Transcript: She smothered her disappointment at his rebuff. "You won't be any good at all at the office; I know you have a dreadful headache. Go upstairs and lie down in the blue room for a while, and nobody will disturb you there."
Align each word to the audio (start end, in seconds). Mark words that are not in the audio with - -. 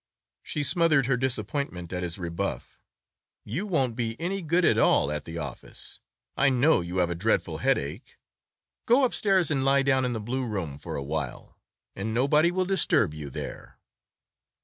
She 0.41 0.63
smothered 0.63 1.05
her 1.05 1.15
disappointment 1.15 1.93
at 1.93 2.01
his 2.01 2.17
rebuff. 2.17 2.81
"You 3.45 3.67
won't 3.67 3.95
be 3.95 4.19
any 4.19 4.41
good 4.41 4.65
at 4.65 4.79
all 4.79 5.11
at 5.11 5.25
the 5.25 5.37
office; 5.37 5.99
I 6.35 6.49
know 6.49 6.81
you 6.81 6.97
have 6.97 7.11
a 7.11 7.13
dreadful 7.13 7.59
headache. 7.59 8.17
Go 8.87 9.03
upstairs 9.03 9.51
and 9.51 9.63
lie 9.63 9.83
down 9.83 10.03
in 10.03 10.13
the 10.13 10.19
blue 10.19 10.47
room 10.47 10.79
for 10.79 10.95
a 10.95 11.03
while, 11.03 11.55
and 11.95 12.15
nobody 12.15 12.49
will 12.49 12.65
disturb 12.65 13.13
you 13.13 13.29
there." 13.29 13.77